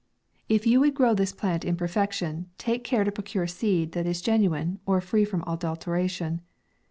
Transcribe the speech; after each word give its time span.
MAY. 0.49 0.55
79 0.57 0.59
It 0.67 0.71
you 0.71 0.79
would 0.79 0.93
grow 0.95 1.13
this 1.13 1.31
plant 1.31 1.63
in 1.63 1.75
perfection, 1.75 2.49
take 2.57 2.83
care 2.83 3.03
to 3.03 3.11
procure 3.11 3.45
seed 3.45 3.91
that 3.91 4.07
is 4.07 4.19
genuine, 4.19 4.79
or 4.87 4.99
free 4.99 5.25
from 5.25 5.43
adulteration. 5.45 6.41